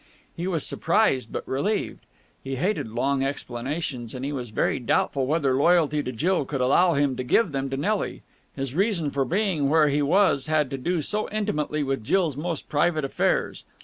[0.35, 2.07] He was surprised, but relieved.
[2.43, 6.93] He hated long explanations, and he was very doubtful whether loyalty to Jill could allow
[6.95, 8.23] him to give them to Nelly.
[8.55, 12.67] His reason for being where he was had to do so intimately with Jill's most
[12.67, 13.63] private affairs.